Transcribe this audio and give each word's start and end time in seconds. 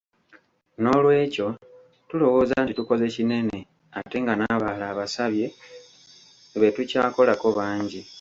N’olwekyo, 0.81 1.47
tulowooza 2.07 2.55
nti 2.63 2.73
tukoze 2.77 3.05
kinene 3.15 3.57
ate 3.99 4.17
nga 4.21 4.33
n’abalala 4.35 4.85
abasabye 4.93 5.45
be 6.59 6.67
tukyakolako 6.75 7.47
bangi. 7.57 8.01